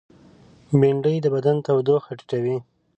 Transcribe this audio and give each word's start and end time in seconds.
بېنډۍ 0.79 1.15
د 1.21 1.27
بدن 1.35 1.55
تودوخه 1.65 2.11
ټیټوي 2.19 2.57